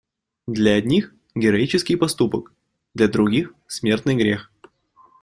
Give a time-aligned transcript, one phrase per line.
[0.47, 2.53] Для одних- героический поступок,
[2.95, 4.51] для других- смертный грех.